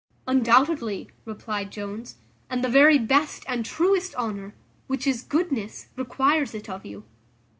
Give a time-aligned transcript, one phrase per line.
[0.25, 2.15] "Undoubtedly," replied Jones,
[2.49, 4.55] "and the very best and truest honour,
[4.87, 7.03] which is goodness, requires it of you.